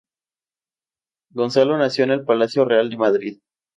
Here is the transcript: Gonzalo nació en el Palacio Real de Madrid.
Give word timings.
Gonzalo 1.31 1.77
nació 1.77 2.05
en 2.05 2.09
el 2.09 2.25
Palacio 2.25 2.65
Real 2.65 2.89
de 2.89 2.97
Madrid. 2.97 3.39